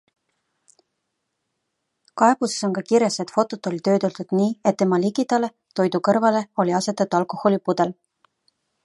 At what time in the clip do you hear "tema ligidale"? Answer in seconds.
4.83-5.51